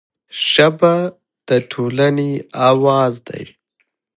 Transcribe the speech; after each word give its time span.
ژبه 0.49 0.93
د 1.47 1.49
ټولنې 1.71 2.31
اواز 2.69 3.13
دی 3.27 3.45